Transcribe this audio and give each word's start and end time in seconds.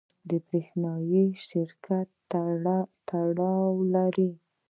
برېښنایي 0.29 1.23
سرکټ 1.47 2.07
تړلی 2.31 4.25
وي. 4.27 4.31